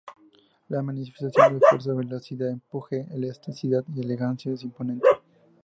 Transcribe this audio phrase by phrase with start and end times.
[0.69, 5.07] La manifestación de fuerza, velocidad, empuje, elasticidad y elegancia es imponente.